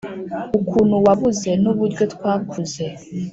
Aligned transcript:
ukuntu 0.59 0.95
wabuze 1.05 1.49
nuburyo 1.61 2.03
twakuze 2.13 2.85